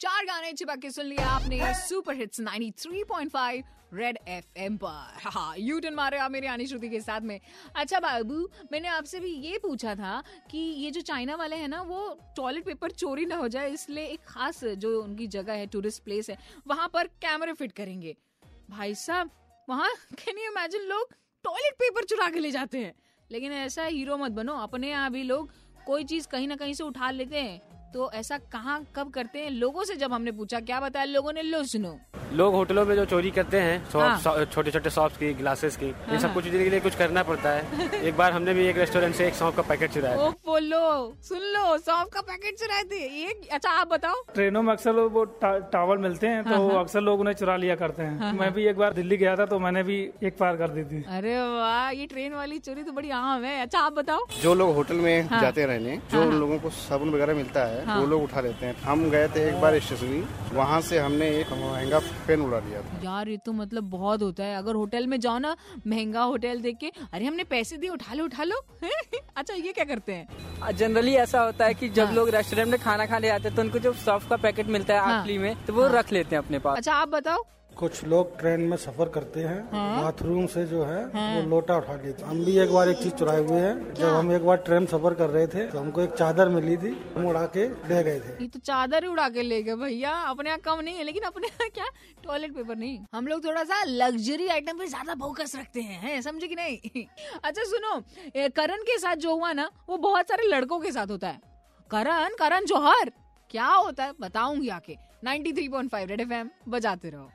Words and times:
चार 0.00 0.24
गाने 0.24 0.52
चिपा 0.52 0.74
के 0.74 0.90
सुन 0.90 1.06
लिया 1.06 1.26
आपने 1.28 1.74
सुपर 1.74 2.14
हिट्स 2.16 2.40
93.5 2.40 3.64
रेड 3.94 4.18
एफएम 4.28 4.76
पर। 4.76 5.28
हाँ 5.30 5.54
यू 5.58 5.80
टर्न 5.80 5.94
मारे 5.94 6.18
आप 6.18 6.30
मेरी 6.30 6.46
आनी 6.46 6.66
श्रुति 6.66 6.88
के 6.88 7.00
साथ 7.00 7.20
में। 7.20 7.40
अच्छा 7.76 8.00
बाबू, 8.00 8.48
मैंने 8.72 8.88
आपसे 8.88 9.20
भी 9.20 9.32
ये 9.32 9.58
पूछा 9.58 9.94
था 9.94 10.22
कि 10.50 10.58
ये 10.58 10.90
जो 10.90 11.00
चाइना 11.00 11.34
वाले 11.36 11.56
हैं 11.56 11.68
ना, 11.68 11.82
वो 11.82 12.18
टॉयलेट 12.36 12.64
पेपर 12.64 12.90
चोरी 12.90 13.26
ना 13.26 13.36
हो 13.36 13.48
जाए, 13.48 13.70
इसलिए 13.70 14.04
एक 14.04 14.20
खास 14.28 14.64
जो 14.64 15.02
उनकी 15.02 15.26
जगह 15.26 15.52
है 15.52 15.66
टूरिस्ट 15.66 16.02
प्लेस 16.02 16.30
है, 16.30 16.38
वहाँ 16.66 16.88
पर 16.88 17.06
कैमरे 17.06 17.52
फिट 17.52 17.72
करेंगे। 17.72 18.16
भाई 18.70 18.94
साहब, 18.94 19.30
वहाँ 19.68 19.90
कैन 20.14 20.38
यू 20.38 20.50
इमेजिन 20.50 20.88
लोग 20.88 21.12
टॉयलेट 21.44 21.74
पेपर 21.74 22.04
चुरा 22.04 22.30
के 22.30 22.38
ले 22.38 22.50
जाते 22.50 22.78
हैं? 22.78 22.94
लेकिन 23.30 23.52
ऐसा 23.52 23.84
हीरो 23.84 24.16
मत 24.16 24.32
बनो, 24.32 24.54
अपने 24.54 24.90
यहाँ 24.90 25.10
भी 25.10 25.22
लोग 25.22 25.52
कोई 25.86 26.04
चीज़ 26.04 26.28
कहीं 26.28 26.48
ना 26.48 26.56
कहीं 26.56 26.74
से 26.74 26.84
उठा 26.84 27.10
लेते 27.10 27.36
हैं। 27.36 27.79
तो 27.94 28.12
ऐसा 28.12 28.38
कहाँ, 28.38 28.86
कब 28.96 29.10
करते 29.10 29.38
हैं? 29.38 29.50
लोगों 29.50 29.84
से 29.84 29.96
जब 29.96 30.12
हमने 30.12 30.32
पूछा, 30.32 30.60
क्या 30.60 30.80
बताया? 30.80 31.04
लोगों 31.04 31.32
ने, 31.32 31.42
लो 31.42 31.64
सुनो। 31.64 32.00
लोग 32.32 32.54
होटलों 32.54 32.84
में 32.86 32.94
जो 32.96 33.04
चोरी 33.04 33.30
करते 33.30 33.60
हैं 33.60 33.76
हाँ। 33.92 34.18
शॉप 34.22 34.48
छोटे 34.52 34.70
छोटे 34.70 34.90
शॉप्स 34.90 35.16
की 35.18 35.32
ग्लासेस 35.34 35.76
की 35.76 35.90
हाँ, 35.90 36.14
इन 36.14 36.18
सब 36.18 36.26
हाँ। 36.26 36.34
कुछ 36.34 36.44
के 36.50 36.68
लिए 36.70 36.80
कुछ 36.80 36.94
करना 36.96 37.22
पड़ता 37.22 37.50
है। 37.50 38.00
एक 38.02 38.16
बार 38.16 38.32
हमने 38.32 38.54
भी 38.54 38.66
एक 38.66 38.76
रेस्टोरेंट 38.78 39.14
से 39.14 39.26
एक 39.26 39.34
सौंफ 39.34 39.56
का 39.56 39.62
पैकेट 39.68 39.90
चुराया 39.92 40.16
ओ 40.16 40.30
बोलो 40.46 40.82
सुन 41.28 41.38
लो 41.54 41.76
सौंफ 41.78 42.08
का 42.12 42.20
पैकेट 42.20 42.58
चुराए 42.58 42.82
थे। 42.92 43.00
एक 43.24 43.48
अच्छा 43.52 43.70
आप 43.70 43.88
बताओ। 43.88 44.22
ट्रेनों 44.34 44.62
में 44.62 44.72
अक्सर 44.72 45.00
वो 45.16 45.24
टावल 45.44 45.98
मिलते 45.98 46.26
हैं 46.26 46.42
हाँ, 46.44 46.56
तो 46.56 46.78
अक्सर 46.80 47.00
लोग 47.00 47.20
उन्हें 47.20 47.34
चुरा 47.34 47.56
लिया 47.56 47.74
करते 47.76 48.02
हैं। 48.02 48.32
मैं 48.38 48.52
भी 48.54 48.66
एक 48.68 48.76
बार 48.78 48.92
दिल्ली 48.94 49.16
गया 49.16 49.34
था 49.36 49.46
तो 49.46 49.58
मैंने 49.58 49.82
भी 49.82 49.98
एक 50.22 50.36
पार 50.38 50.56
कर 50.56 50.68
दी 50.70 50.84
थी। 50.84 51.02
अरे 51.16 51.36
वाह 51.38 51.90
ये 51.90 52.06
ट्रेन 52.06 52.34
वाली 52.34 52.58
चोरी 52.58 52.82
तो 52.82 52.92
बड़ी 52.92 53.10
आम 53.10 53.44
है। 53.44 53.60
अच्छा 53.62 53.80
आप 53.80 53.92
बताओ। 53.92 54.26
जो 54.42 54.54
लोग 54.54 54.74
होटल 54.74 54.96
में 55.06 55.28
हाँ। 55.30 55.40
जाते 55.42 55.66
रहने 55.66 55.96
जो 56.12 56.30
लोगों 56.30 56.58
को 56.58 56.70
साबुन 56.78 57.10
वगैरह 57.14 57.34
मिलता 57.34 57.64
है 57.66 57.84
हाँ। 57.86 57.98
वो 58.00 58.06
लोग 58.06 58.22
उठा 58.22 58.40
लेते 58.40 58.66
हैं। 58.66 58.76
हम 58.82 59.08
गए 59.10 59.28
थे 59.36 59.48
एक 59.48 59.60
बार 59.60 59.78
स्टेशनरी 59.80 60.24
वहाँ 60.56 60.80
से 60.90 60.98
हमने 60.98 61.28
एक 61.40 61.52
महँगा 61.52 62.00
पेन 62.30 62.40
उड़ा 62.40 62.58
लिया 62.60 62.80
था 62.82 63.00
यार 63.04 63.28
ये 63.28 63.36
तो 63.46 63.52
मतलब 63.54 63.90
बहुत 63.90 64.22
होता 64.22 64.44
है 64.44 64.56
अगर 64.56 64.74
होटल 64.74 65.06
में 65.06 65.18
जाओ 65.20 65.38
ना 65.38 65.56
महँगा 65.86 66.22
होटल 66.24 66.60
देख 66.60 66.76
के 66.80 66.92
अरे 67.12 67.24
हमने 67.24 67.44
पैसे 67.50 67.76
दिए 67.76 67.90
उठा 67.90 68.14
लो 68.14 68.24
उठा 68.24 68.44
लो 68.44 68.60
अच्छा 69.36 69.54
ये 69.54 69.72
क्या 69.72 69.84
करते 69.84 70.12
हैं 70.12 70.72
जनरली 70.76 71.14
ऐसा 71.18 71.42
होता 71.42 71.66
है 71.66 71.74
कि 71.74 71.88
जब 71.90 72.06
हाँ। 72.06 72.14
लोग 72.14 72.28
रेस्टोरेंट 72.30 72.68
में 72.68 72.80
खाना 72.80 73.06
खाने 73.06 73.28
आते 73.28 73.48
हैं 73.48 73.56
तो 73.56 73.62
उनको 73.62 73.78
जो 73.78 73.92
सॉफ्ट 74.00 74.28
का 74.28 74.36
पैकेट 74.38 74.66
मिलता 74.68 74.94
है 74.94 75.00
हाँ। 75.00 75.20
आखिरी 75.20 75.38
में 75.38 75.64
तो 75.66 75.72
वो 75.72 75.82
हाँ। 75.82 75.92
रख 75.92 76.12
लेते 76.12 76.36
हैं 76.36 76.42
अपने 76.42 76.58
पास 76.58 76.76
अच्छा 76.76 76.94
आप 76.94 77.08
बताओ 77.10 77.44
कुछ 77.80 78.02
लोग 78.04 78.36
ट्रेन 78.38 78.60
में 78.70 78.76
सफ़र 78.76 79.08
करते 79.08 79.40
हैं 79.40 79.60
हाँ। 79.70 80.02
बाथरूम 80.02 80.46
से 80.46 80.64
जो 80.66 80.82
है 80.84 81.02
हाँ। 81.12 81.34
वो 81.34 81.48
लोटा 81.50 81.76
उठा 81.76 81.94
लेते 82.02 82.24
हम 82.24 82.44
भी 82.44 82.56
एक 82.60 82.72
बार 82.72 82.88
एक 82.88 82.96
चीज़ 82.96 83.12
चुराए 83.14 83.40
हुए 83.40 83.60
हैं। 83.60 83.94
जब 83.94 84.06
हम 84.06 84.32
एक 84.32 84.44
बार 84.44 84.56
ट्रेन 84.66 84.86
सफ़र 84.86 85.14
कर 85.14 85.30
रहे 85.30 85.46
थे 85.46 85.66
तो 85.66 85.78
हमको 85.78 86.00
एक 86.02 86.10
चादर 86.12 86.48
मिली 86.48 86.76
थी 86.76 86.90
हम 87.16 87.26
उड़ा 87.28 87.44
के 87.56 87.64
ले 87.88 88.02
गए 88.04 88.20
थे। 88.20 88.32
ये 88.42 88.48
तो 88.48 88.58
चादर 88.60 89.04
ही 89.04 89.10
उड़ा 89.10 89.28
के 89.28 89.42
ले 89.42 89.62
गए 89.62 89.74
भैया 89.76 90.12
अपने 90.30 90.50
यहाँ 90.50 90.60
कम 90.64 90.80
नहीं 90.80 90.96
है 90.96 91.04
लेकिन 91.04 91.22
अपने 91.22 91.46
यहाँ 91.48 91.68
क्या? 91.74 91.84
टॉयलेट 92.24 92.54
पेपर 92.54 92.76
नहीं। 92.76 92.98
हम 93.14 93.26
लोग 93.26 93.44
थोड़ा 93.44 93.64
सा 93.64 93.82
लग्जरी 93.86 94.48
आइटम 94.48 94.78
पे 94.78 94.86
ज़्यादा 94.86 95.14
फोकस 95.20 95.56
रखते 95.56 95.80
हैं 95.80 96.00
हैं 96.02 96.20
समझे 96.22 96.48
कि 96.48 96.54
नहीं? 96.54 97.04
अच्छा 97.44 97.62
सुनो 97.64 98.00
करण 98.56 98.82
के 98.82 98.98
साथ 98.98 99.16
जो 99.18 99.34
हुआ 99.34 99.52
ना 99.52 99.70
वो 99.88 99.96
बहुत 99.98 100.28
सारे 100.28 100.48
लड़कों 100.48 100.80
के 100.80 100.92
साथ 100.92 101.10
होता 101.10 101.28
है। 101.28 101.40
करण 101.90 102.36
करण 102.38 102.64
जौहर 102.66 103.12
क्या 103.50 103.66
होता 103.66 104.04
है? 104.04 104.12
बताऊँगी 104.20 104.68
आके। 104.70 104.96
93.5 105.24 106.06
रेड 106.08 106.20
एफएम 106.20 106.50
बजाते 106.68 107.10
रहो। 107.10 107.30